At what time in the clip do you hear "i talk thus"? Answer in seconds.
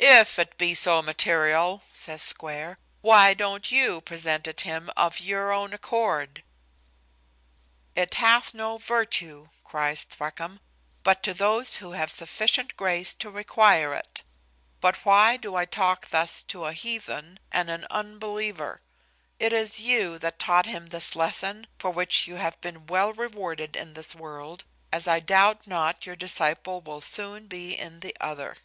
15.56-16.42